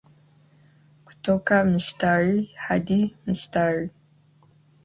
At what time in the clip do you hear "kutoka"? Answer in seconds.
1.05-1.65